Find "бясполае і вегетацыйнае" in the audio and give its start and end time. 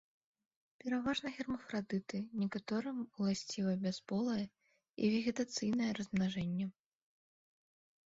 3.83-5.91